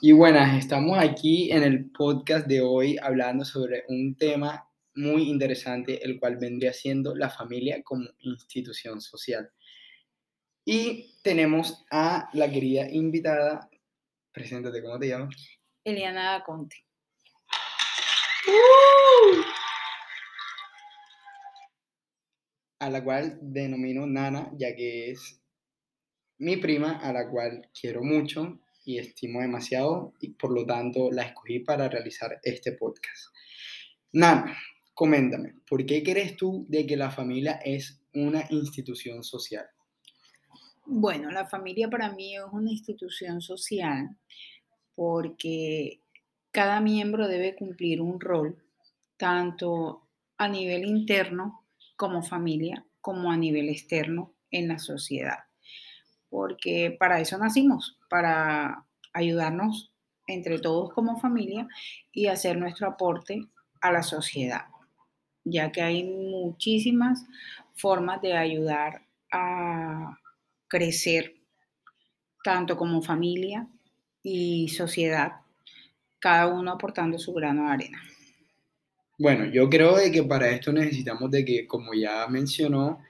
Y 0.00 0.12
buenas, 0.12 0.56
estamos 0.58 0.98
aquí 0.98 1.50
en 1.50 1.62
el 1.62 1.90
podcast 1.90 2.46
de 2.46 2.60
hoy 2.60 2.96
hablando 3.00 3.44
sobre 3.44 3.84
un 3.88 4.16
tema 4.16 4.68
muy 4.94 5.28
interesante, 5.28 6.04
el 6.04 6.18
cual 6.20 6.36
vendría 6.36 6.72
siendo 6.72 7.14
la 7.14 7.30
familia 7.30 7.82
como 7.82 8.08
institución 8.20 9.00
social. 9.00 9.50
Y 10.64 11.20
tenemos 11.22 11.84
a 11.90 12.28
la 12.32 12.50
querida 12.50 12.88
invitada, 12.90 13.68
preséntate, 14.32 14.82
¿cómo 14.82 14.98
te 14.98 15.08
llamas? 15.08 15.34
Eliana 15.84 16.42
Conte. 16.44 16.84
A 22.78 22.90
la 22.90 23.02
cual 23.02 23.38
denomino 23.40 24.06
Nana, 24.06 24.50
ya 24.56 24.74
que 24.74 25.10
es 25.10 25.41
mi 26.42 26.56
prima, 26.56 26.98
a 26.98 27.12
la 27.12 27.30
cual 27.30 27.68
quiero 27.72 28.02
mucho 28.02 28.58
y 28.84 28.98
estimo 28.98 29.40
demasiado, 29.40 30.12
y 30.20 30.30
por 30.30 30.52
lo 30.52 30.66
tanto 30.66 31.08
la 31.12 31.22
escogí 31.22 31.60
para 31.60 31.88
realizar 31.88 32.40
este 32.42 32.72
podcast. 32.72 33.32
Nana, 34.12 34.58
coméntame, 34.92 35.54
¿por 35.68 35.86
qué 35.86 36.02
crees 36.02 36.36
tú 36.36 36.66
de 36.68 36.84
que 36.84 36.96
la 36.96 37.12
familia 37.12 37.60
es 37.64 38.02
una 38.12 38.44
institución 38.50 39.22
social? 39.22 39.66
Bueno, 40.84 41.30
la 41.30 41.46
familia 41.46 41.88
para 41.88 42.10
mí 42.10 42.34
es 42.34 42.42
una 42.50 42.72
institución 42.72 43.40
social 43.40 44.16
porque 44.96 46.00
cada 46.50 46.80
miembro 46.80 47.28
debe 47.28 47.54
cumplir 47.54 48.00
un 48.00 48.18
rol, 48.18 48.60
tanto 49.16 50.08
a 50.38 50.48
nivel 50.48 50.86
interno 50.86 51.64
como 51.94 52.20
familia, 52.20 52.84
como 53.00 53.30
a 53.30 53.36
nivel 53.36 53.68
externo 53.68 54.34
en 54.50 54.66
la 54.66 54.80
sociedad. 54.80 55.38
Porque 56.32 56.96
para 56.98 57.20
eso 57.20 57.36
nacimos, 57.36 57.98
para 58.08 58.86
ayudarnos 59.12 59.92
entre 60.26 60.58
todos 60.58 60.90
como 60.94 61.20
familia 61.20 61.68
y 62.10 62.28
hacer 62.28 62.56
nuestro 62.56 62.88
aporte 62.88 63.42
a 63.82 63.92
la 63.92 64.02
sociedad, 64.02 64.62
ya 65.44 65.70
que 65.70 65.82
hay 65.82 66.04
muchísimas 66.04 67.26
formas 67.74 68.22
de 68.22 68.32
ayudar 68.32 69.02
a 69.30 70.18
crecer, 70.68 71.34
tanto 72.42 72.78
como 72.78 73.02
familia 73.02 73.68
y 74.22 74.68
sociedad, 74.68 75.32
cada 76.18 76.46
uno 76.46 76.72
aportando 76.72 77.18
su 77.18 77.34
grano 77.34 77.66
de 77.66 77.72
arena. 77.72 78.02
Bueno, 79.18 79.44
yo 79.44 79.68
creo 79.68 79.96
de 79.96 80.10
que 80.10 80.22
para 80.22 80.48
esto 80.48 80.72
necesitamos 80.72 81.30
de 81.30 81.44
que, 81.44 81.66
como 81.66 81.92
ya 81.92 82.26
mencionó, 82.28 83.00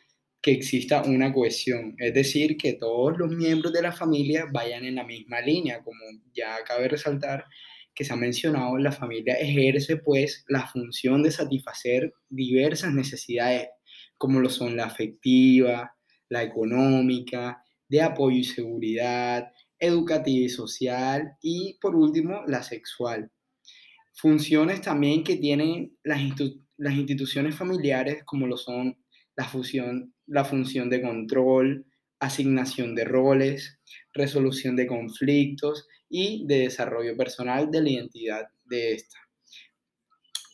que 0.43 0.51
exista 0.53 1.03
una 1.03 1.33
cohesión, 1.33 1.95
es 1.98 2.12
decir, 2.15 2.57
que 2.57 2.73
todos 2.73 3.17
los 3.17 3.31
miembros 3.31 3.73
de 3.73 3.83
la 3.83 3.93
familia 3.93 4.47
vayan 4.53 4.85
en 4.85 4.97
la 4.97 5.05
misma 5.05 5.41
línea, 5.41 5.83
como 5.85 6.01
ya 6.35 6.57
cabe 6.67 6.89
resaltar 6.89 7.45
que 7.95 8.05
se 8.05 8.12
ha 8.12 8.17
mencionado, 8.17 8.77
la 8.79 8.91
familia 8.91 9.35
ejerce 9.35 9.98
pues 9.98 10.45
la 10.48 10.67
función 10.67 11.23
de 11.23 11.31
satisfacer 11.31 12.13
diversas 12.29 12.93
necesidades, 12.93 13.69
como 14.19 14.41
lo 14.41 14.48
son 14.51 14.77
la 14.77 14.87
afectiva, 14.87 15.95
la 16.29 16.43
económica, 16.43 17.63
de 17.89 18.03
apoyo 18.03 18.39
y 18.39 18.45
seguridad, 18.45 19.53
educativa 19.79 20.47
y 20.47 20.48
social 20.48 21.37
y 21.43 21.79
por 21.81 21.95
último 21.95 22.43
la 22.47 22.63
sexual. 22.63 23.31
Funciones 24.15 24.81
también 24.81 25.23
que 25.25 25.37
tienen 25.37 25.97
las, 26.03 26.20
las 26.79 26.95
instituciones 26.95 27.55
familiares 27.55 28.25
como 28.25 28.47
lo 28.47 28.57
son 28.57 28.97
la, 29.36 29.44
fusión, 29.44 30.14
la 30.27 30.44
función 30.44 30.91
de 30.91 31.02
control, 31.02 31.86
asignación 32.20 32.94
de 32.94 33.05
roles, 33.05 33.80
resolución 34.12 34.77
de 34.77 34.86
conflictos 34.86 35.89
y 36.08 36.47
de 36.47 36.61
desarrollo 36.61 37.16
personal 37.16 37.70
de 37.70 37.83
la 37.83 37.90
identidad 37.90 38.48
de 38.64 38.95
esta. 38.95 39.18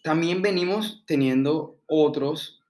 También 0.03 0.41
venimos 0.41 1.05
teniendo 1.07 1.83
otros 1.87 2.63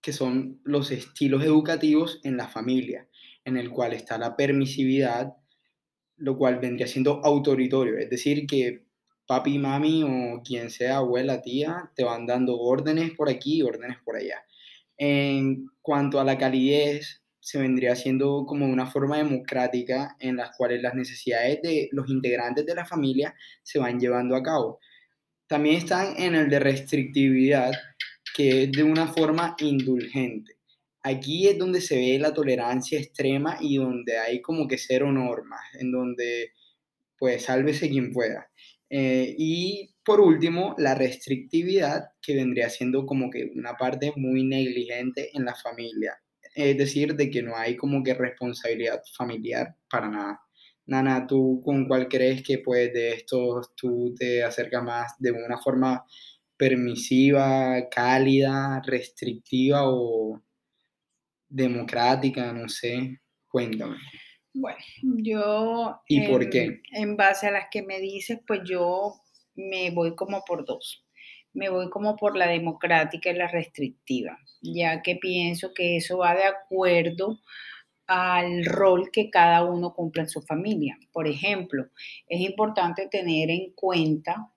que 0.00 0.12
son 0.12 0.60
los 0.64 0.90
estilos 0.90 1.42
educativos 1.42 2.20
en 2.24 2.36
la 2.36 2.46
familia, 2.46 3.08
en 3.44 3.56
el 3.56 3.70
cual 3.70 3.94
está 3.94 4.18
la 4.18 4.36
permisividad, 4.36 5.32
lo 6.16 6.36
cual 6.36 6.58
vendría 6.60 6.86
siendo 6.86 7.24
autoritario, 7.24 7.98
es 7.98 8.10
decir, 8.10 8.46
que 8.46 8.84
papi, 9.26 9.58
mami 9.58 10.02
o 10.02 10.42
quien 10.42 10.70
sea, 10.70 10.98
abuela, 10.98 11.40
tía, 11.40 11.90
te 11.96 12.04
van 12.04 12.26
dando 12.26 12.58
órdenes 12.58 13.12
por 13.12 13.30
aquí 13.30 13.62
órdenes 13.62 13.96
por 14.04 14.16
allá. 14.16 14.44
En 14.96 15.66
cuanto 15.82 16.20
a 16.20 16.24
la 16.24 16.38
calidez, 16.38 17.22
se 17.40 17.58
vendría 17.58 17.94
siendo 17.94 18.46
como 18.46 18.66
una 18.66 18.86
forma 18.86 19.18
democrática 19.18 20.16
en 20.18 20.36
las 20.36 20.56
cuales 20.56 20.80
las 20.80 20.94
necesidades 20.94 21.60
de 21.62 21.88
los 21.92 22.08
integrantes 22.08 22.64
de 22.64 22.74
la 22.74 22.86
familia 22.86 23.34
se 23.62 23.78
van 23.78 24.00
llevando 24.00 24.34
a 24.34 24.42
cabo. 24.42 24.80
También 25.46 25.76
están 25.76 26.14
en 26.16 26.34
el 26.34 26.48
de 26.48 26.58
restrictividad, 26.58 27.72
que 28.34 28.64
es 28.64 28.72
de 28.72 28.82
una 28.82 29.08
forma 29.08 29.56
indulgente. 29.58 30.56
Aquí 31.02 31.46
es 31.46 31.58
donde 31.58 31.82
se 31.82 31.96
ve 31.96 32.18
la 32.18 32.32
tolerancia 32.32 32.98
extrema 32.98 33.58
y 33.60 33.76
donde 33.76 34.16
hay 34.16 34.40
como 34.40 34.66
que 34.66 34.78
cero 34.78 35.12
normas, 35.12 35.60
en 35.78 35.92
donde 35.92 36.52
pues 37.18 37.44
sálvese 37.44 37.90
quien 37.90 38.10
pueda. 38.10 38.50
Eh, 38.88 39.34
y 39.36 39.93
por 40.04 40.20
último, 40.20 40.74
la 40.78 40.94
restrictividad, 40.94 42.10
que 42.20 42.36
vendría 42.36 42.68
siendo 42.68 43.06
como 43.06 43.30
que 43.30 43.50
una 43.54 43.74
parte 43.76 44.12
muy 44.16 44.44
negligente 44.44 45.30
en 45.32 45.44
la 45.44 45.54
familia. 45.54 46.14
Es 46.54 46.76
decir, 46.76 47.14
de 47.16 47.30
que 47.30 47.42
no 47.42 47.56
hay 47.56 47.76
como 47.76 48.02
que 48.02 48.14
responsabilidad 48.14 49.02
familiar 49.16 49.74
para 49.90 50.08
nada. 50.08 50.40
Nana, 50.86 51.26
¿tú 51.26 51.62
con 51.64 51.88
cuál 51.88 52.08
crees 52.08 52.42
que 52.42 52.58
pues 52.58 52.92
de 52.92 53.14
estos 53.14 53.74
tú 53.74 54.14
te 54.16 54.44
acercas 54.44 54.84
más 54.84 55.14
de 55.18 55.32
una 55.32 55.56
forma 55.58 56.04
permisiva, 56.56 57.88
cálida, 57.90 58.82
restrictiva 58.86 59.80
o 59.84 60.42
democrática? 61.48 62.52
No 62.52 62.68
sé, 62.68 63.20
cuéntame. 63.48 63.96
Bueno, 64.52 64.78
yo... 65.02 66.00
¿Y 66.06 66.28
por 66.28 66.48
qué? 66.50 66.82
En 66.92 67.16
base 67.16 67.48
a 67.48 67.50
las 67.50 67.68
que 67.70 67.82
me 67.82 67.98
dices, 67.98 68.38
pues 68.46 68.60
yo 68.64 69.14
me 69.54 69.90
voy 69.90 70.14
como 70.14 70.44
por 70.44 70.64
dos. 70.64 71.04
Me 71.52 71.68
voy 71.68 71.88
como 71.88 72.16
por 72.16 72.36
la 72.36 72.48
democrática 72.48 73.30
y 73.30 73.34
la 73.34 73.46
restrictiva, 73.46 74.38
ya 74.60 75.02
que 75.02 75.16
pienso 75.16 75.72
que 75.72 75.96
eso 75.98 76.18
va 76.18 76.34
de 76.34 76.44
acuerdo 76.44 77.38
al 78.06 78.64
rol 78.64 79.10
que 79.12 79.30
cada 79.30 79.64
uno 79.64 79.94
cumple 79.94 80.22
en 80.22 80.28
su 80.28 80.42
familia. 80.42 80.98
Por 81.12 81.28
ejemplo, 81.28 81.86
es 82.28 82.40
importante 82.40 83.08
tener 83.08 83.50
en 83.50 83.72
cuenta 83.74 84.50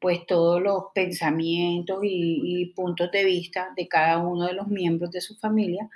pues 0.00 0.26
todos 0.26 0.60
los 0.60 0.84
pensamientos 0.94 2.00
y, 2.02 2.40
y, 2.44 2.66
puntos 2.74 3.10
de 3.10 3.24
vista 3.24 3.70
de 3.74 3.88
cada 3.88 4.18
uno 4.18 4.46
de 4.46 4.52
los 4.52 4.68
miembros 4.68 5.10
de 5.10 5.22
su 5.22 5.34
familia, 5.36 5.88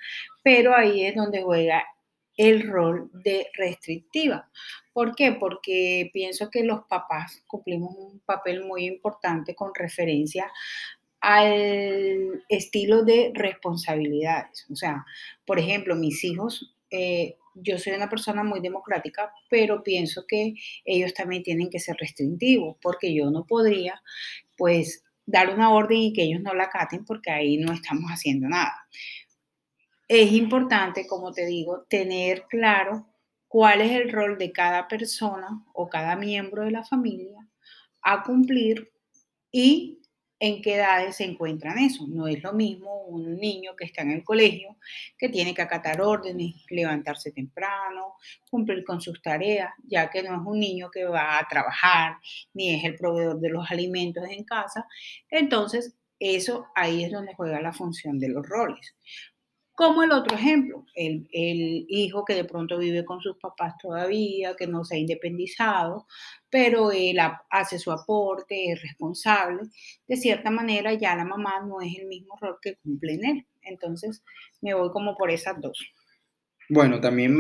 pero 0.43 0.75
ahí 0.75 1.05
es 1.05 1.15
donde 1.15 1.43
juega 1.43 1.85
el 2.39 2.67
rol 2.67 3.11
de 3.13 3.49
restrictiva. 3.55 4.49
¿Por 4.93 5.15
qué? 5.15 5.33
Porque 5.33 6.09
pienso 6.13 6.51
que 6.51 6.63
los 6.65 6.85
papás 6.89 7.43
cumplimos 7.47 7.95
un 7.97 8.21
papel 8.21 8.65
muy 8.65 8.87
importante 8.87 9.55
con 9.55 9.75
referencia 9.75 10.51
al 11.21 12.45
estilo 12.49 13.05
de 13.05 13.33
responsabilidades. 13.35 14.67
O 14.71 14.77
sea, 14.77 15.05
por 15.45 15.59
ejemplo, 15.59 15.97
mis 15.97 16.23
hijos, 16.25 16.77
eh, 16.93 17.37
yo 17.55 17.77
soy 17.77 17.95
una 17.95 18.09
persona 18.09 18.45
muy 18.45 18.61
democrática, 18.61 19.33
pero 19.51 19.83
pienso 19.83 20.25
que 20.29 20.55
ellos 20.85 21.13
también 21.15 21.43
tienen 21.43 21.71
que 21.71 21.81
ser 21.81 21.97
restrictivos, 21.99 22.77
porque 22.81 23.13
yo 23.13 23.33
no 23.33 23.47
podría, 23.47 24.01
pues, 24.57 25.03
dar 25.27 25.53
una 25.53 25.73
orden 25.75 25.99
y 25.99 26.13
que 26.13 26.23
ellos 26.23 26.41
no 26.41 26.55
la 26.55 26.65
acaten, 26.65 27.05
porque 27.05 27.33
ahí 27.33 27.57
no 27.57 27.73
estamos 27.73 28.11
haciendo 28.11 28.49
nada 28.49 28.75
es 30.09 30.33
importante, 30.33 31.07
como 31.07 31.33
te 31.33 31.47
digo, 31.47 31.85
tener 31.89 32.47
claro 32.49 33.07
cuál 33.47 33.83
es 33.83 33.93
el 33.93 34.11
rol 34.11 34.39
de 34.39 34.53
cada 34.53 34.89
persona 34.89 35.65
o 35.75 35.89
cada 35.89 36.17
miembro 36.17 36.65
de 36.65 36.71
la 36.71 36.85
familia 36.85 37.47
a 38.03 38.23
cumplir 38.23 38.91
y 39.53 39.99
en 40.41 40.63
qué 40.63 40.77
edades 40.77 41.17
se 41.17 41.25
encuentran 41.25 41.79
eso. 41.79 42.07
No 42.09 42.27
es 42.29 42.43
lo 42.43 42.53
mismo 42.53 43.03
un 43.07 43.37
niño 43.37 43.75
que 43.77 43.85
está 43.85 44.03
en 44.03 44.13
el 44.13 44.25
colegio, 44.25 44.77
que 45.19 45.29
tiene 45.29 45.53
que 45.55 45.63
acatar 45.63 46.01
órdenes, 46.01 46.55
levantarse 46.71 47.33
temprano, 47.33 48.15
cumplir 48.51 48.85
con 48.85 49.01
sus 49.01 49.21
tareas, 49.21 49.73
ya 49.85 50.09
que 50.11 50.23
no 50.23 50.35
es 50.35 50.47
un 50.47 50.61
niño 50.61 50.91
que 50.91 51.05
va 51.05 51.39
a 51.39 51.49
trabajar, 51.49 52.17
ni 52.55 52.75
es 52.75 52.85
el 52.85 52.97
proveedor 52.97 53.41
de 53.41 53.51
los 53.51 53.71
alimentos 53.71 54.25
en 54.31 54.45
casa. 54.45 54.87
Entonces, 55.29 55.97
eso 56.21 56.67
ahí 56.75 57.05
es 57.05 57.13
donde 57.13 57.35
juega 57.35 57.61
la 57.61 57.73
función 57.73 58.19
de 58.19 58.29
los 58.29 58.47
roles. 58.47 58.95
Como 59.79 60.03
el 60.03 60.11
otro 60.11 60.37
ejemplo, 60.37 60.85
el, 60.97 61.29
hijo 61.31 62.25
que 62.25 62.35
de 62.35 62.45
pronto 62.45 62.79
vive 62.79 63.05
con 63.05 63.21
sus 63.21 63.37
papás 63.37 63.75
todavía, 63.81 64.57
que 64.57 64.67
no 64.67 64.85
se 64.85 64.97
ha 64.97 64.99
independizado, 64.99 66.09
pero 66.51 66.91
él 66.91 67.19
hace 67.49 67.79
su 67.79 67.93
aporte, 67.93 68.73
es 68.73 68.83
responsable. 68.83 69.63
De 70.09 70.17
cierta 70.17 70.51
manera, 70.51 70.95
ya 70.95 71.15
la 71.15 71.25
mamá 71.25 71.65
no 71.65 71.81
es 71.81 71.97
el 71.97 72.09
mismo 72.09 72.37
rol 72.41 72.57
que 72.61 72.75
cumple 72.83 73.13
en 73.13 73.25
él. 73.25 73.47
Entonces, 73.63 74.25
me 74.63 74.75
voy 74.75 74.91
como 74.91 75.17
por 75.17 75.31
esas 75.31 75.61
dos. 75.61 75.79
Bueno, 76.69 77.01
también 77.01 77.37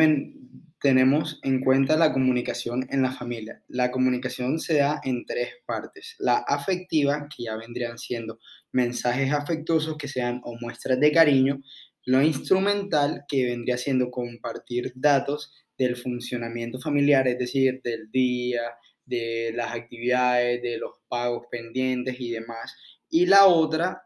tenemos 0.81 1.41
en 1.43 1.61
cuenta 1.61 1.97
la 1.97 2.13
comunicación 2.13 2.87
en 2.91 3.03
la 3.03 3.11
familia. 3.11 3.65
La 3.67 3.91
comunicación 3.91 4.61
se 4.61 4.79
da 4.79 5.01
en 5.03 5.27
tres 5.27 5.49
partes. 5.67 6.15
La 6.21 6.37
afectiva, 6.37 7.29
que 7.29 7.45
ya 7.45 7.57
vendrían 7.57 7.99
siendo 7.99 8.39
mensajes 8.71 9.33
afectuosos 9.33 9.97
que 9.97 10.07
sean 10.07 10.41
o 10.45 10.57
muestras 10.61 11.01
de 11.01 11.11
cariño. 11.11 11.61
Lo 12.09 12.23
instrumental, 12.23 13.27
que 13.29 13.45
vendría 13.45 13.77
siendo 13.77 14.11
compartir 14.11 14.93
datos 14.95 15.53
del 15.77 15.95
funcionamiento 15.95 16.81
familiar, 16.81 17.29
es 17.29 17.39
decir, 17.39 17.83
del 17.85 18.11
día, 18.11 18.63
de 19.05 19.53
las 19.55 19.75
actividades, 19.75 20.63
de 20.63 20.79
los 20.79 20.93
pagos 21.07 21.47
pendientes 21.51 22.19
y 22.19 22.31
demás. 22.31 22.75
Y 23.11 23.27
la 23.27 23.45
otra 23.45 24.05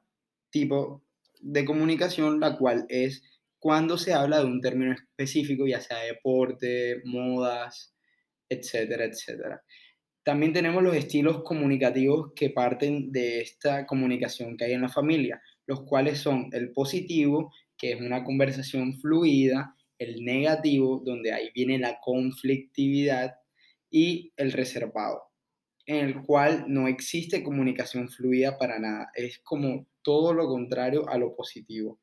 tipo 0.51 1.05
de 1.41 1.65
comunicación, 1.65 2.41
la 2.41 2.59
cual 2.59 2.87
es 2.89 3.23
cuando 3.61 3.97
se 3.97 4.13
habla 4.13 4.41
de 4.41 4.47
un 4.47 4.61
término 4.61 4.93
específico, 4.93 5.69
ya 5.69 5.81
sea 5.81 5.99
deporte, 5.99 7.03
modas, 7.05 7.95
etcétera, 8.49 9.05
etcétera. 9.05 9.63
También 10.25 10.53
tenemos 10.53 10.83
los 10.83 10.97
estilos 10.97 11.45
comunicativos 11.45 12.33
que 12.35 12.51
parten 12.51 13.13
de 13.13 13.43
esta 13.43 13.87
comunicación 13.87 14.57
que 14.57 14.65
hay 14.65 14.73
en 14.73 14.83
la 14.83 14.89
familia, 14.89 15.41
los 15.67 15.83
cuales 15.83 16.19
son 16.19 16.49
el 16.51 16.73
positivo, 16.73 17.53
que 17.83 17.95
es 17.95 18.01
una 18.01 18.23
conversación 18.23 19.01
fluida, 19.01 19.75
el 19.99 20.25
negativo, 20.25 21.03
donde 21.05 21.33
ahí 21.33 21.51
viene 21.53 21.81
la 21.81 21.99
conflictividad, 22.01 23.35
y 23.91 24.33
el 24.37 24.53
reservado, 24.53 25.25
en 25.85 25.97
el 25.97 26.23
cual 26.23 26.67
no 26.69 26.87
existe 26.87 27.43
comunicación 27.43 28.09
fluida 28.09 28.57
para 28.57 28.79
nada, 28.79 29.11
es 29.17 29.41
como 29.41 29.89
todo 30.03 30.33
lo 30.33 30.47
contrario 30.47 31.09
a 31.09 31.19
lo 31.19 31.35
positivo 31.35 31.99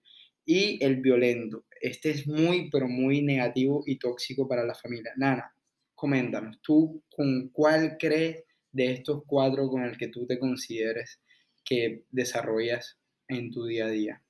y 0.45 0.83
el 0.83 0.97
violento. 0.97 1.63
Este 1.79 2.09
es 2.09 2.27
muy, 2.27 2.69
pero 2.69 2.89
muy 2.89 3.21
negativo 3.21 3.81
y 3.85 3.97
tóxico 3.97 4.49
para 4.49 4.65
la 4.65 4.75
familia. 4.75 5.13
Nana, 5.15 5.55
coméntanos, 5.95 6.59
¿tú 6.61 7.01
con 7.09 7.49
cuál 7.53 7.95
crees 7.97 8.43
de 8.73 8.91
estos 8.91 9.23
cuatro 9.25 9.69
con 9.69 9.85
el 9.85 9.97
que 9.97 10.09
tú 10.09 10.27
te 10.27 10.37
consideres 10.37 11.21
que 11.63 12.03
desarrollas 12.11 12.99
en 13.29 13.49
tu 13.49 13.65
día 13.65 13.85
a 13.85 13.89
día? 13.89 14.23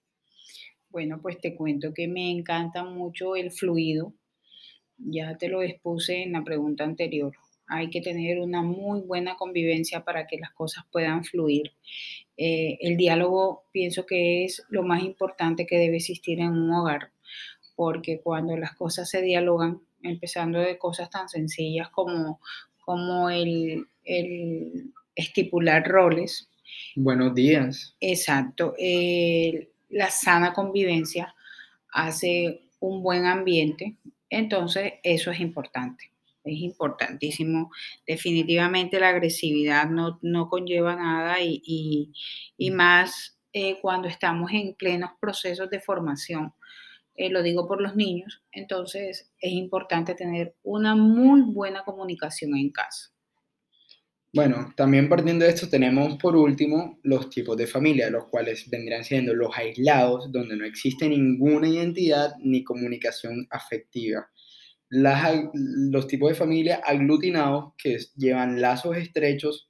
Bueno, 0.89 1.19
pues 1.21 1.39
te 1.39 1.56
cuento 1.56 1.94
que 1.94 2.07
me 2.07 2.31
encanta 2.31 2.83
mucho 2.83 3.36
el 3.36 3.51
fluido. 3.51 4.13
Ya 4.97 5.38
te 5.38 5.47
lo 5.47 5.62
expuse 5.62 6.24
en 6.24 6.33
la 6.33 6.44
pregunta 6.44 6.83
anterior. 6.83 7.33
Hay 7.68 7.91
que 7.91 8.01
tener 8.01 8.39
una 8.39 8.63
muy 8.63 9.01
buena 9.01 9.36
convivencia 9.36 10.03
para 10.03 10.25
que 10.25 10.39
las 10.39 10.51
cosas 10.51 10.83
puedan 10.91 11.24
fluir. 11.24 11.74
Eh, 12.36 12.77
el 12.81 12.97
diálogo 12.97 13.65
pienso 13.71 14.06
que 14.06 14.45
es 14.45 14.63
lo 14.69 14.81
más 14.81 15.03
importante 15.03 15.68
que 15.68 15.77
debe 15.77 15.97
existir 15.97 16.39
en 16.39 16.51
un 16.51 16.71
hogar, 16.71 17.12
porque 17.75 18.21
cuando 18.21 18.57
las 18.57 18.74
cosas 18.75 19.09
se 19.09 19.21
dialogan, 19.21 19.81
empezando 20.01 20.59
de 20.59 20.77
cosas 20.80 21.09
tan 21.12 21.30
sencillas 21.30 21.89
como, 21.89 22.39
como 22.83 23.30
el, 23.30 23.85
estipular 25.15 25.88
roles. 25.88 26.50
Buenos 26.95 27.35
días. 27.35 27.95
Exacto. 28.00 28.74
La 29.89 30.09
sana 30.09 30.53
convivencia 30.53 31.36
hace 31.91 32.63
un 32.80 33.03
buen 33.03 33.25
ambiente, 33.25 33.97
entonces 34.30 34.94
eso 35.03 35.31
es 35.31 35.39
importante 35.39 36.12
es 36.44 36.59
importantísimo. 36.59 37.71
Definitivamente 38.06 39.00
la 39.00 39.09
agresividad 39.09 39.89
no, 39.89 40.50
conlleva 40.50 40.95
nada 40.95 41.38
y, 41.41 42.12
más 42.71 43.39
eh, 43.53 43.80
cuando 43.81 44.07
estamos 44.07 44.51
en 44.51 44.75
plenos 44.75 45.12
procesos 45.19 45.69
de 45.69 45.80
formación. 45.80 46.53
Eh, 47.15 47.30
lo 47.30 47.44
digo 47.44 47.68
por 47.68 47.81
los 47.81 47.95
niños, 47.95 48.42
entonces 48.51 49.33
es 49.42 49.51
importante 49.51 50.15
tener 50.15 50.56
una 50.63 50.95
muy 50.95 51.42
buena 51.42 51.83
comunicación 51.83 52.56
en 52.56 52.71
casa. 52.71 53.12
Bueno, 54.33 54.71
también 54.77 55.09
partiendo 55.09 55.45
de 55.45 55.51
esto 55.51 55.67
tenemos 55.69 56.17
por 56.17 56.35
último 56.35 56.99
los 57.03 57.29
tipos 57.31 57.57
de 57.57 57.65
familia, 57.65 58.09
los 58.11 58.25
cuales 58.25 58.69
vendrían 58.69 59.03
siendo 59.03 59.33
los 59.33 59.55
aislados, 59.57 60.31
donde 60.31 60.55
no 60.55 60.65
existe 60.65 61.09
ninguna 61.09 61.67
identidad 61.67 62.33
ni 62.39 62.63
comunicación 62.63 63.47
afectiva 63.49 64.29
los 64.91 66.07
tipos 66.07 66.29
de 66.29 66.35
familia 66.35 66.81
aglutinados 66.83 67.73
que 67.77 67.97
llevan 68.15 68.61
lazos 68.61 68.97
estrechos, 68.97 69.69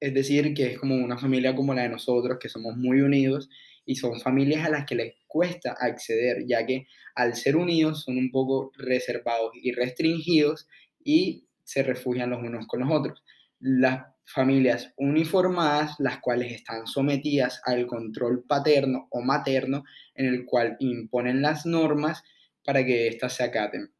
es 0.00 0.14
decir, 0.14 0.54
que 0.54 0.66
es 0.72 0.78
como 0.78 0.96
una 0.96 1.18
familia 1.18 1.54
como 1.54 1.74
la 1.74 1.82
de 1.82 1.90
nosotros, 1.90 2.38
que 2.40 2.48
somos 2.48 2.76
muy 2.76 3.00
unidos 3.02 3.48
y 3.86 3.96
son 3.96 4.20
familias 4.20 4.66
a 4.66 4.70
las 4.70 4.86
que 4.86 4.94
les 4.96 5.14
cuesta 5.26 5.74
acceder, 5.78 6.44
ya 6.46 6.66
que 6.66 6.86
al 7.14 7.34
ser 7.34 7.56
unidos 7.56 8.04
son 8.04 8.18
un 8.18 8.30
poco 8.30 8.72
reservados 8.76 9.52
y 9.62 9.72
restringidos 9.72 10.68
y 11.04 11.46
se 11.64 11.82
refugian 11.82 12.30
los 12.30 12.40
unos 12.42 12.66
con 12.66 12.80
los 12.80 12.90
otros. 12.90 13.22
Las 13.62 14.06
familias 14.26 14.92
uniformadas, 14.98 15.96
las 15.98 16.20
cuales 16.20 16.52
están 16.52 16.86
sometidas 16.86 17.60
al 17.64 17.86
control 17.86 18.44
paterno 18.46 19.08
o 19.10 19.22
materno, 19.22 19.82
en 20.14 20.26
el 20.26 20.44
cual 20.44 20.76
imponen 20.78 21.40
las 21.40 21.64
normas 21.64 22.22
para 22.64 22.84
que 22.84 23.08
éstas 23.08 23.34
se 23.34 23.44
acaten 23.44 23.92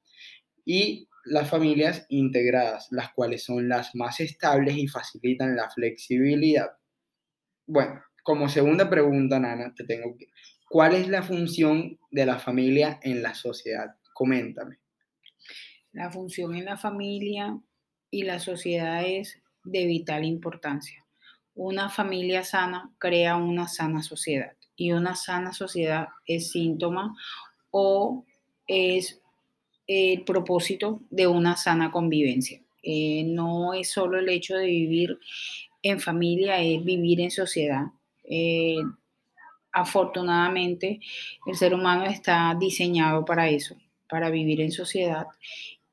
y 0.64 1.08
las 1.24 1.48
familias 1.48 2.06
integradas, 2.08 2.88
las 2.90 3.12
cuales 3.12 3.44
son 3.44 3.68
las 3.68 3.94
más 3.94 4.20
estables 4.20 4.76
y 4.76 4.88
facilitan 4.88 5.56
la 5.56 5.70
flexibilidad. 5.70 6.70
Bueno, 7.66 8.02
como 8.24 8.48
segunda 8.48 8.90
pregunta, 8.90 9.38
Nana, 9.38 9.72
te 9.74 9.84
tengo 9.84 10.16
que... 10.16 10.26
¿Cuál 10.68 10.94
es 10.94 11.08
la 11.08 11.22
función 11.22 11.98
de 12.10 12.26
la 12.26 12.38
familia 12.38 12.98
en 13.02 13.22
la 13.22 13.34
sociedad? 13.34 13.94
Coméntame. 14.14 14.78
La 15.92 16.10
función 16.10 16.54
en 16.54 16.64
la 16.64 16.76
familia 16.76 17.60
y 18.10 18.22
la 18.24 18.40
sociedad 18.40 19.04
es 19.04 19.41
de 19.64 19.86
vital 19.86 20.24
importancia. 20.24 21.04
Una 21.54 21.88
familia 21.88 22.44
sana 22.44 22.90
crea 22.98 23.36
una 23.36 23.68
sana 23.68 24.02
sociedad 24.02 24.52
y 24.76 24.92
una 24.92 25.14
sana 25.14 25.52
sociedad 25.52 26.08
es 26.26 26.50
síntoma 26.50 27.14
o 27.70 28.24
es 28.66 29.20
el 29.86 30.22
propósito 30.24 31.00
de 31.10 31.26
una 31.26 31.56
sana 31.56 31.90
convivencia. 31.90 32.62
Eh, 32.82 33.24
no 33.24 33.74
es 33.74 33.90
solo 33.90 34.18
el 34.18 34.28
hecho 34.28 34.56
de 34.56 34.66
vivir 34.66 35.18
en 35.82 36.00
familia, 36.00 36.60
es 36.60 36.82
vivir 36.84 37.20
en 37.20 37.30
sociedad. 37.30 37.86
Eh, 38.24 38.76
afortunadamente, 39.72 41.00
el 41.46 41.56
ser 41.56 41.74
humano 41.74 42.04
está 42.04 42.56
diseñado 42.58 43.24
para 43.24 43.48
eso, 43.48 43.76
para 44.08 44.30
vivir 44.30 44.60
en 44.60 44.72
sociedad 44.72 45.26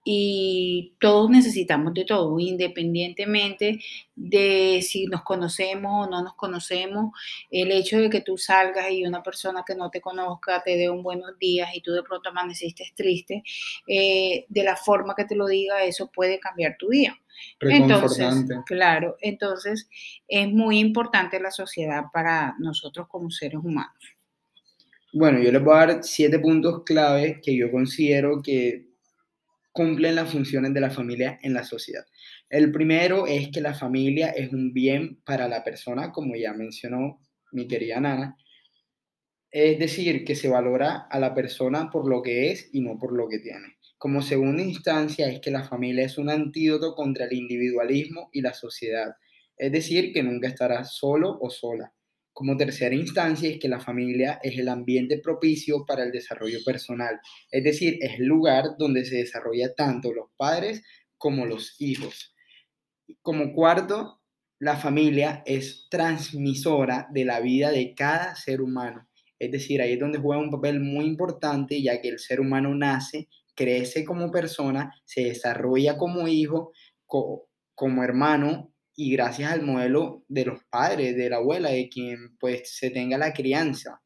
y 0.04 0.96
todos 1.00 1.30
necesitamos 1.30 1.94
de 1.94 2.06
todo, 2.06 2.40
independientemente 2.40 3.80
de 4.16 4.82
si 4.82 5.06
nos 5.08 5.24
conocemos 5.24 6.08
o 6.08 6.10
no 6.10 6.24
nos 6.24 6.36
conocemos. 6.36 7.12
El 7.52 7.72
hecho 7.72 8.00
de 8.00 8.10
que 8.10 8.22
tú 8.22 8.38
salgas 8.38 8.92
y 8.92 9.06
una 9.06 9.22
persona 9.22 9.64
que 9.66 9.76
no 9.76 9.90
te 9.90 10.02
conozca 10.02 10.64
te 10.64 10.78
dé 10.78 10.90
un 10.90 11.04
buenos 11.04 11.38
días 11.38 11.70
y 11.76 11.82
tú 11.82 11.92
de 11.92 12.04
pronto 12.04 12.30
amaneciste 12.30 12.86
triste, 12.96 13.44
eh, 13.88 14.46
de 14.48 14.64
la 14.64 14.76
forma 14.76 15.16
que 15.16 15.26
te 15.26 15.36
lo 15.36 15.48
diga, 15.48 15.84
eso 15.84 16.10
puede 16.12 16.40
cambiar 16.40 16.78
tu 16.78 16.90
día. 16.90 17.20
Entonces, 17.62 18.34
claro, 18.66 19.16
entonces 19.22 19.90
es 20.28 20.48
muy 20.50 20.80
importante 20.80 21.40
la 21.40 21.52
sociedad 21.52 22.06
para 22.14 22.56
nosotros 22.60 23.08
como 23.08 23.30
seres 23.32 23.60
humanos. 23.64 24.16
Bueno, 25.12 25.40
yo 25.40 25.52
les 25.52 25.64
voy 25.64 25.76
a 25.76 25.86
dar 25.88 26.04
siete 26.04 26.38
puntos 26.40 26.84
clave 26.86 27.42
que 27.42 27.56
yo 27.56 27.72
considero 27.72 28.42
que 28.44 28.89
cumplen 29.72 30.16
las 30.16 30.32
funciones 30.32 30.74
de 30.74 30.82
la 30.82 30.90
familia 30.90 31.40
en 31.42 31.54
la 31.54 31.64
sociedad. 31.64 32.06
El 32.50 32.72
primero 32.72 33.28
es 33.28 33.50
que 33.50 33.62
la 33.62 33.74
familia 33.74 34.30
es 34.30 34.52
un 34.52 34.74
bien 34.74 35.22
para 35.24 35.48
la 35.48 35.64
persona, 35.64 36.12
como 36.12 36.36
ya 36.36 36.54
mencionó 36.54 37.22
mi 37.52 37.68
querida 37.68 38.00
Nana. 38.00 38.36
Es 39.52 39.80
decir, 39.80 40.26
que 40.26 40.36
se 40.36 40.48
valora 40.48 41.08
a 41.10 41.20
la 41.20 41.34
persona 41.34 41.90
por 41.90 42.08
lo 42.08 42.22
que 42.22 42.52
es 42.52 42.70
y 42.72 42.82
no 42.82 42.98
por 43.00 43.14
lo 43.14 43.28
que 43.28 43.40
tiene. 43.40 43.78
Como 43.98 44.22
segunda 44.22 44.64
instancia 44.64 45.30
es 45.30 45.42
que 45.42 45.52
la 45.52 45.64
familia 45.64 46.06
es 46.06 46.18
un 46.18 46.30
antídoto 46.30 46.96
contra 46.96 47.26
el 47.26 47.34
individualismo 47.34 48.30
y 48.32 48.42
la 48.42 48.54
sociedad. 48.54 49.16
Es 49.58 49.72
decir, 49.72 50.14
que 50.14 50.24
nunca 50.24 50.48
estará 50.48 50.84
solo 50.86 51.38
o 51.42 51.50
sola. 51.50 51.94
Como 52.40 52.56
tercera 52.56 52.96
instancia 52.96 53.50
es 53.50 53.60
que 53.60 53.68
la 53.68 53.82
familia 53.82 54.40
es 54.42 54.58
el 54.58 54.70
ambiente 54.70 55.18
propicio 55.18 55.86
para 55.86 56.04
el 56.04 56.12
desarrollo 56.14 56.60
personal, 56.66 57.20
es 57.52 57.66
decir, 57.66 57.98
es 58.00 58.18
el 58.18 58.28
lugar 58.28 58.78
donde 58.78 59.04
se 59.04 59.18
desarrolla 59.18 59.76
tanto 59.76 60.14
los 60.14 60.30
padres 60.38 60.82
como 61.18 61.46
los 61.46 61.76
hijos. 61.82 62.34
Como 63.22 63.52
cuarto, 63.52 64.22
la 64.58 64.78
familia 64.78 65.44
es 65.46 65.88
transmisora 65.90 67.10
de 67.12 67.26
la 67.26 67.42
vida 67.42 67.72
de 67.72 67.94
cada 67.94 68.34
ser 68.36 68.62
humano. 68.62 69.10
Es 69.38 69.52
decir, 69.52 69.82
ahí 69.82 69.96
es 69.96 70.00
donde 70.00 70.20
juega 70.20 70.42
un 70.42 70.50
papel 70.50 70.80
muy 70.80 71.08
importante, 71.08 71.82
ya 71.82 72.00
que 72.00 72.08
el 72.08 72.20
ser 72.20 72.40
humano 72.40 72.74
nace, 72.74 73.28
crece 73.54 74.06
como 74.06 74.32
persona, 74.32 74.94
se 75.04 75.26
desarrolla 75.26 75.98
como 75.98 76.26
hijo, 76.30 76.72
como 77.06 78.02
hermano 78.02 78.72
y 79.00 79.14
gracias 79.14 79.54
al 79.54 79.62
modelo 79.62 80.26
de 80.28 80.44
los 80.44 80.62
padres, 80.66 81.16
de 81.16 81.30
la 81.30 81.38
abuela, 81.38 81.70
de 81.70 81.88
quien 81.88 82.36
pues 82.38 82.64
se 82.66 82.90
tenga 82.90 83.18
la 83.18 83.32
crianza. 83.32 84.02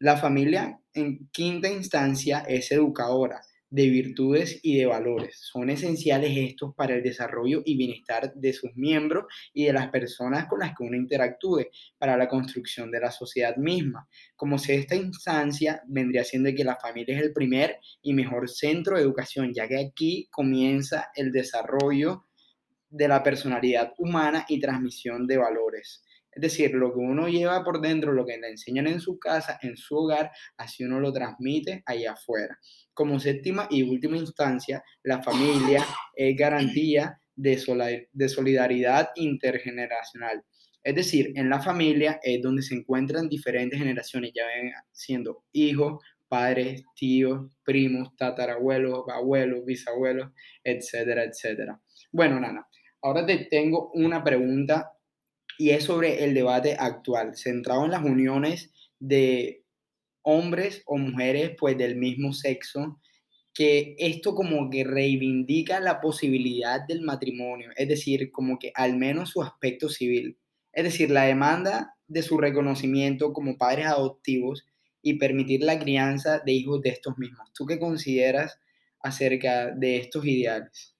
La 0.00 0.16
familia 0.16 0.80
en 0.92 1.28
quinta 1.30 1.70
instancia 1.70 2.40
es 2.40 2.72
educadora, 2.72 3.42
de 3.70 3.88
virtudes 3.88 4.58
y 4.60 4.76
de 4.76 4.86
valores. 4.86 5.38
Son 5.38 5.70
esenciales 5.70 6.36
estos 6.36 6.74
para 6.74 6.96
el 6.96 7.04
desarrollo 7.04 7.62
y 7.64 7.76
bienestar 7.76 8.34
de 8.34 8.52
sus 8.52 8.74
miembros 8.74 9.26
y 9.52 9.66
de 9.66 9.72
las 9.72 9.90
personas 9.90 10.48
con 10.48 10.58
las 10.58 10.70
que 10.70 10.82
uno 10.82 10.96
interactúe, 10.96 11.66
para 11.96 12.16
la 12.16 12.26
construcción 12.26 12.90
de 12.90 12.98
la 12.98 13.12
sociedad 13.12 13.56
misma. 13.56 14.08
Como 14.34 14.58
si 14.58 14.72
esta 14.72 14.96
instancia 14.96 15.80
vendría 15.86 16.24
siendo 16.24 16.50
que 16.56 16.64
la 16.64 16.74
familia 16.74 17.16
es 17.16 17.22
el 17.22 17.32
primer 17.32 17.78
y 18.02 18.14
mejor 18.14 18.50
centro 18.50 18.96
de 18.96 19.02
educación, 19.02 19.52
ya 19.54 19.68
que 19.68 19.78
aquí 19.78 20.26
comienza 20.32 21.12
el 21.14 21.30
desarrollo 21.30 22.24
de 22.94 23.08
la 23.08 23.22
personalidad 23.24 23.92
humana 23.98 24.44
y 24.48 24.60
transmisión 24.60 25.26
de 25.26 25.36
valores. 25.36 26.04
Es 26.30 26.40
decir, 26.40 26.72
lo 26.74 26.92
que 26.92 27.00
uno 27.00 27.28
lleva 27.28 27.64
por 27.64 27.80
dentro, 27.80 28.12
lo 28.12 28.24
que 28.24 28.38
le 28.38 28.48
enseñan 28.48 28.86
en 28.86 29.00
su 29.00 29.18
casa, 29.18 29.58
en 29.62 29.76
su 29.76 29.96
hogar, 29.96 30.30
así 30.56 30.84
uno 30.84 31.00
lo 31.00 31.12
transmite 31.12 31.82
allá 31.86 32.12
afuera. 32.12 32.58
Como 32.92 33.18
séptima 33.18 33.66
y 33.68 33.82
última 33.82 34.16
instancia, 34.16 34.82
la 35.02 35.22
familia 35.22 35.84
es 36.14 36.36
garantía 36.36 37.20
de, 37.34 37.58
solidaridad 38.28 39.10
intergeneracional. 39.16 40.44
Es 40.84 40.94
decir, 40.94 41.32
en 41.34 41.48
la 41.48 41.60
familia 41.60 42.20
es 42.22 42.40
donde 42.42 42.62
se 42.62 42.76
encuentran 42.76 43.28
diferentes 43.28 43.78
generaciones, 43.78 44.30
ya 44.34 44.46
ven 44.46 44.72
siendo 44.92 45.44
hijos, 45.52 46.00
padres, 46.28 46.84
tíos, 46.94 47.50
primos, 47.64 48.14
tatarabuelos, 48.16 49.04
abuelos, 49.08 49.64
bisabuelos, 49.64 50.30
etcétera, 50.62 51.24
etcétera. 51.24 51.80
Bueno, 52.10 52.38
Nana, 52.38 52.66
ahora 53.04 53.26
te 53.26 53.36
tengo 53.36 53.90
una 53.92 54.24
pregunta 54.24 54.94
y 55.58 55.70
es 55.70 55.84
sobre 55.84 56.24
el 56.24 56.32
debate 56.32 56.74
actual, 56.78 57.36
centrado 57.36 57.84
en 57.84 57.90
las 57.90 58.02
uniones 58.02 58.72
de 58.98 59.62
hombres 60.22 60.82
o 60.86 60.96
mujeres 60.96 61.52
pues 61.58 61.76
del 61.76 61.96
mismo 61.96 62.32
sexo, 62.32 62.98
que 63.52 63.94
esto 63.98 64.34
como 64.34 64.70
que 64.70 64.84
reivindica 64.84 65.80
la 65.80 66.00
posibilidad 66.00 66.80
del 66.88 67.02
matrimonio, 67.02 67.70
es 67.76 67.88
decir, 67.88 68.32
como 68.32 68.58
que 68.58 68.72
al 68.74 68.96
menos 68.96 69.30
su 69.30 69.42
aspecto 69.42 69.90
civil, 69.90 70.38
es 70.72 70.84
decir, 70.84 71.10
la 71.10 71.24
demanda 71.24 71.94
de 72.08 72.22
su 72.22 72.38
reconocimiento 72.38 73.34
como 73.34 73.58
padres 73.58 73.86
adoptivos 73.86 74.66
y 75.02 75.18
permitir 75.18 75.62
la 75.62 75.78
crianza 75.78 76.40
de 76.44 76.52
hijos 76.52 76.80
de 76.80 76.88
estos 76.88 77.18
mismos. 77.18 77.52
¿Tú 77.52 77.66
qué 77.66 77.78
consideras 77.78 78.58
acerca 79.00 79.70
de 79.70 79.98
estos 79.98 80.24
ideales? 80.24 80.93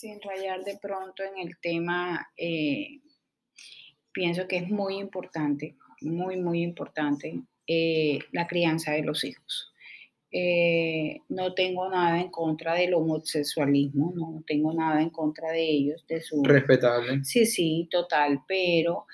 Sin 0.00 0.18
rayar 0.22 0.64
de 0.64 0.78
pronto 0.78 1.22
en 1.22 1.46
el 1.46 1.58
tema, 1.58 2.32
eh, 2.34 3.00
pienso 4.12 4.48
que 4.48 4.56
es 4.56 4.68
muy 4.70 4.96
importante, 4.96 5.76
muy, 6.00 6.38
muy 6.38 6.62
importante 6.62 7.42
eh, 7.66 8.18
la 8.32 8.46
crianza 8.46 8.92
de 8.92 9.02
los 9.02 9.24
hijos. 9.24 9.74
Eh, 10.32 11.20
no 11.28 11.52
tengo 11.52 11.90
nada 11.90 12.18
en 12.18 12.30
contra 12.30 12.74
del 12.76 12.94
homosexualismo, 12.94 14.12
no 14.16 14.42
tengo 14.46 14.72
nada 14.72 15.02
en 15.02 15.10
contra 15.10 15.50
de 15.50 15.68
ellos, 15.68 16.06
de 16.08 16.22
su... 16.22 16.42
Respetable. 16.44 17.22
Sí, 17.22 17.44
sí, 17.44 17.86
total, 17.90 18.42
pero 18.48 19.06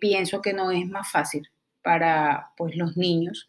pienso 0.00 0.42
que 0.42 0.54
no 0.54 0.72
es 0.72 0.88
más 0.88 1.08
fácil 1.08 1.48
para 1.82 2.50
pues, 2.56 2.74
los 2.74 2.96
niños 2.96 3.46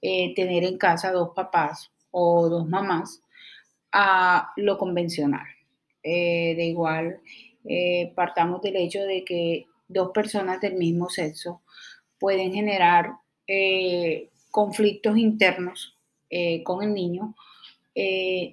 tener 0.00 0.62
en 0.62 0.78
casa 0.78 1.10
dos 1.10 1.30
papás 1.34 1.90
o 2.12 2.48
dos 2.48 2.68
mamás 2.68 3.20
a 3.90 4.52
lo 4.56 4.78
convencional. 4.78 5.46
Eh, 6.02 6.54
de 6.56 6.64
igual, 6.64 7.20
eh, 7.64 8.12
partamos 8.14 8.62
del 8.62 8.76
hecho 8.76 9.02
de 9.02 9.24
que 9.24 9.66
dos 9.88 10.10
personas 10.12 10.60
del 10.60 10.74
mismo 10.74 11.10
sexo 11.10 11.62
pueden 12.18 12.52
generar 12.52 13.12
eh, 13.46 14.28
conflictos 14.50 15.16
internos 15.16 15.96
con 16.62 16.84
el 16.84 16.94
niño, 16.94 17.34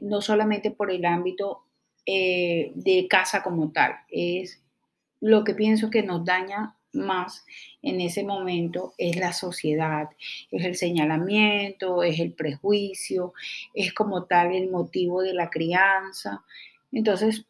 no 0.02 0.20
solamente 0.22 0.72
por 0.72 0.90
el 0.90 1.06
ámbito 1.06 1.62
de 2.04 3.06
casa 3.08 3.44
como 3.44 3.72
tal, 3.72 3.94
es 4.10 4.64
lo 5.22 5.44
que 5.44 5.54
pienso 5.54 5.92
que 5.92 6.02
nos 6.02 6.26
daña 6.26 6.76
más 6.94 7.46
en 7.82 8.02
ese 8.02 8.24
momento 8.24 8.94
es 8.98 9.18
la 9.18 9.34
sociedad, 9.34 10.10
es 10.52 10.66
el 10.66 10.76
señalamiento, 10.76 12.04
es 12.04 12.20
el 12.20 12.34
prejuicio, 12.34 13.34
es 13.74 13.94
como 13.94 14.26
tal 14.26 14.54
el 14.54 14.70
motivo 14.70 15.22
de 15.22 15.34
la 15.34 15.50
crianza. 15.50 16.44
Entonces, 16.92 17.46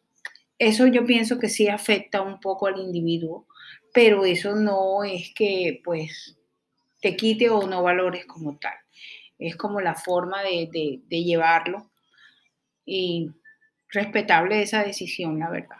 eso 0.58 0.86
yo 0.86 1.06
pienso 1.06 1.38
que 1.38 1.48
sí 1.48 1.68
afecta 1.68 2.20
un 2.20 2.40
poco 2.40 2.66
al 2.66 2.78
individuo, 2.78 3.46
pero 3.94 4.24
eso 4.24 4.54
no 4.54 5.04
es 5.04 5.32
que 5.34 5.80
pues 5.84 6.36
te 7.00 7.16
quite 7.16 7.48
o 7.48 7.66
no 7.66 7.82
valores 7.82 8.26
como 8.26 8.58
tal. 8.58 8.74
Es 9.38 9.56
como 9.56 9.80
la 9.80 9.94
forma 9.94 10.42
de, 10.42 11.00
llevarlo 11.08 11.90
y 12.84 13.30
respetable 13.88 14.62
esa 14.62 14.82
decisión, 14.82 15.38
la 15.38 15.50
verdad. 15.50 15.76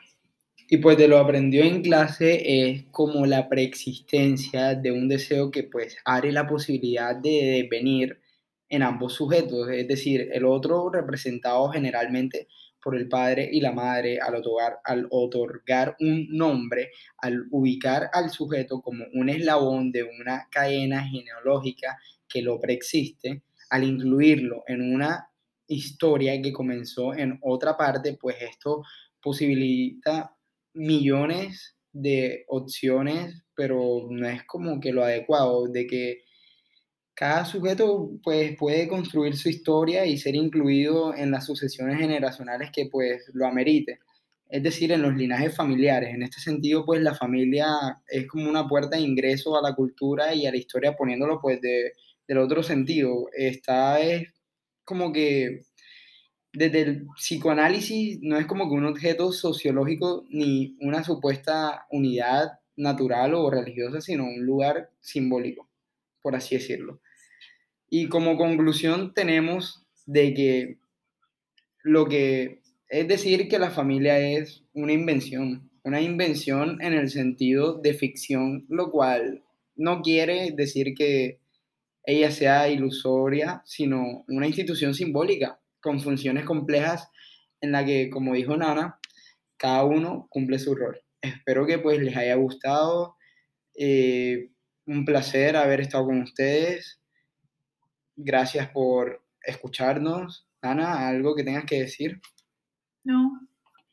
Y 0.70 0.76
pues 0.76 0.96
de 0.98 1.08
lo 1.08 1.18
aprendió 1.18 1.64
en 1.64 1.82
clase 1.82 2.70
es 2.70 2.84
como 2.90 3.26
la 3.26 3.48
preexistencia 3.48 4.74
de 4.74 4.92
un 4.92 5.08
deseo 5.08 5.50
que 5.50 5.64
pues 5.64 5.96
abre 6.04 6.30
la 6.30 6.46
posibilidad 6.46 7.16
de 7.16 7.66
venir 7.70 8.20
en 8.68 8.82
ambos 8.82 9.14
sujetos, 9.14 9.70
es 9.70 9.88
decir, 9.88 10.28
el 10.30 10.44
otro 10.44 10.90
representado 10.90 11.70
generalmente 11.70 12.48
por 12.82 12.96
el 12.96 13.08
padre 13.08 13.48
y 13.50 13.60
la 13.60 13.72
madre 13.72 14.18
al 14.20 15.06
otorgar, 15.10 15.96
un 16.00 16.28
nombre, 16.30 16.90
al 17.18 17.46
ubicar 17.50 18.10
al 18.12 18.30
sujeto 18.30 18.80
como 18.80 19.04
un 19.14 19.28
eslabón 19.28 19.90
de 19.92 20.04
una 20.04 20.48
cadena 20.50 21.02
genealógica 21.02 21.98
que 22.28 22.42
lo 22.42 22.60
preexiste, 22.60 23.42
al 23.70 23.84
incluirlo 23.84 24.64
en 24.66 24.94
una 24.94 25.28
historia 25.66 26.40
que 26.40 26.52
comenzó 26.52 27.14
en 27.14 27.38
otra 27.42 27.76
parte, 27.76 28.16
pues 28.20 28.36
esto 28.40 28.82
posibilita 29.20 30.34
millones 30.74 31.76
de 31.92 32.44
opciones, 32.48 33.42
pero 33.54 34.06
no 34.10 34.28
es 34.28 34.44
como 34.44 34.80
que 34.80 34.92
lo 34.92 35.04
adecuado, 35.04 35.68
de 35.68 35.86
que 35.86 36.22
cada 37.18 37.44
sujeto 37.44 38.12
pues, 38.22 38.56
puede 38.56 38.86
construir 38.86 39.36
su 39.36 39.48
historia 39.48 40.06
y 40.06 40.18
ser 40.18 40.36
incluido 40.36 41.12
en 41.16 41.32
las 41.32 41.46
sucesiones 41.46 41.98
generacionales 41.98 42.70
que 42.72 42.86
pues, 42.86 43.28
lo 43.34 43.44
amerite, 43.44 43.98
es 44.48 44.62
decir, 44.62 44.92
en 44.92 45.02
los 45.02 45.16
linajes 45.16 45.56
familiares. 45.56 46.14
En 46.14 46.22
este 46.22 46.40
sentido, 46.40 46.84
pues 46.86 47.02
la 47.02 47.16
familia 47.16 47.66
es 48.08 48.28
como 48.28 48.48
una 48.48 48.68
puerta 48.68 48.96
de 48.96 49.02
ingreso 49.02 49.58
a 49.58 49.62
la 49.62 49.74
cultura 49.74 50.32
y 50.32 50.46
a 50.46 50.52
la 50.52 50.58
historia 50.58 50.94
poniéndolo 50.96 51.40
pues 51.40 51.60
de, 51.60 51.92
del 52.28 52.38
otro 52.38 52.62
sentido. 52.62 53.26
Está 53.36 54.00
es 54.00 54.28
como 54.84 55.12
que 55.12 55.62
desde 56.52 56.82
el 56.82 57.06
psicoanálisis 57.16 58.20
no 58.22 58.38
es 58.38 58.46
como 58.46 58.68
que 58.68 58.76
un 58.76 58.86
objeto 58.86 59.32
sociológico 59.32 60.24
ni 60.30 60.76
una 60.80 61.02
supuesta 61.02 61.84
unidad 61.90 62.60
natural 62.76 63.34
o 63.34 63.50
religiosa, 63.50 64.00
sino 64.00 64.24
un 64.24 64.46
lugar 64.46 64.90
simbólico, 65.00 65.68
por 66.22 66.36
así 66.36 66.54
decirlo. 66.54 67.00
Y 67.90 68.08
como 68.08 68.36
conclusión 68.36 69.14
tenemos 69.14 69.84
de 70.06 70.34
que 70.34 70.78
lo 71.82 72.06
que 72.06 72.60
es 72.88 73.06
decir 73.06 73.48
que 73.48 73.58
la 73.58 73.70
familia 73.70 74.18
es 74.18 74.64
una 74.72 74.92
invención, 74.92 75.70
una 75.84 76.00
invención 76.00 76.80
en 76.80 76.94
el 76.94 77.10
sentido 77.10 77.78
de 77.78 77.94
ficción, 77.94 78.64
lo 78.68 78.90
cual 78.90 79.44
no 79.76 80.00
quiere 80.02 80.52
decir 80.52 80.94
que 80.94 81.40
ella 82.04 82.30
sea 82.30 82.68
ilusoria, 82.68 83.62
sino 83.66 84.24
una 84.28 84.46
institución 84.46 84.94
simbólica 84.94 85.60
con 85.80 86.00
funciones 86.00 86.44
complejas 86.44 87.08
en 87.60 87.72
la 87.72 87.84
que, 87.84 88.08
como 88.08 88.34
dijo 88.34 88.56
Nana, 88.56 88.98
cada 89.58 89.84
uno 89.84 90.26
cumple 90.30 90.58
su 90.58 90.74
rol. 90.74 91.00
Espero 91.20 91.66
que 91.66 91.78
pues 91.78 92.00
les 92.00 92.16
haya 92.16 92.36
gustado. 92.36 93.16
Eh, 93.74 94.50
un 94.86 95.04
placer 95.04 95.56
haber 95.56 95.80
estado 95.80 96.06
con 96.06 96.22
ustedes. 96.22 97.00
Gracias 98.20 98.68
por 98.70 99.22
escucharnos. 99.40 100.44
Ana, 100.60 101.06
¿algo 101.06 101.36
que 101.36 101.44
tengas 101.44 101.64
que 101.64 101.82
decir? 101.82 102.20
No, 103.04 103.40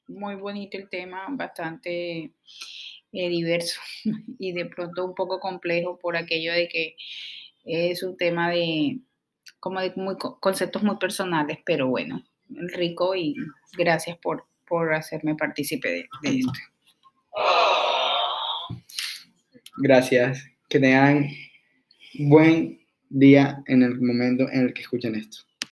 muy 0.08 0.34
bonito 0.34 0.80
el 0.80 0.90
tema, 0.90 1.28
bastante 1.30 2.32
eh, 3.12 3.30
diverso 3.30 3.80
y 4.40 4.52
de 4.52 4.66
pronto 4.66 5.06
un 5.06 5.14
poco 5.14 5.40
complejo 5.40 6.00
por 6.00 6.18
aquello 6.18 6.54
de 6.54 6.68
que 6.68 6.96
es 7.66 8.02
un 8.02 8.18
tema 8.18 8.50
de 8.50 9.00
como 9.60 9.80
de 9.80 9.94
muy, 9.96 10.16
conceptos 10.18 10.82
muy 10.82 10.98
personales, 10.98 11.60
pero 11.64 11.88
bueno, 11.88 12.24
rico 12.50 13.16
y 13.16 13.36
gracias 13.78 14.18
por, 14.18 14.48
por 14.68 14.92
hacerme 14.92 15.36
partícipe 15.36 15.88
de, 15.88 16.10
de 16.24 16.40
esto. 16.40 16.52
Gracias. 19.78 20.44
Que 20.68 20.80
tengan 20.80 21.30
buen 22.18 22.85
día 23.10 23.64
en 23.68 23.84
el 23.84 24.00
momento 24.02 24.50
en 24.52 24.62
el 24.62 24.74
que 24.74 24.82
escuchen 24.82 25.16
esto. 25.16 25.40